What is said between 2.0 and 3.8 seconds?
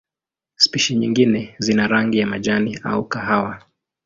ya majani au kahawa.